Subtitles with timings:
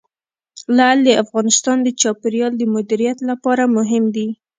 [0.77, 4.27] لعل د افغانستان د چاپیریال د مدیریت لپاره مهم دي.